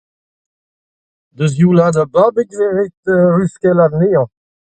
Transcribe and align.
Da 1.37 1.45
sioulaat 1.51 1.95
ar 2.01 2.09
babig 2.13 2.49
e 2.53 2.57
vez 2.57 2.71
ret 2.77 3.01
luskellat 3.37 3.93
anezhañ. 3.97 4.27